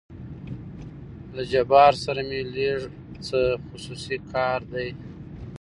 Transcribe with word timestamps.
له 1.35 1.41
جبار 1.51 1.93
سره 2.05 2.21
مې 2.29 2.39
لېږ 2.53 2.79
څه 3.27 3.39
خصوصي 3.67 4.15
کار 4.31 4.59
دى. 4.73 4.89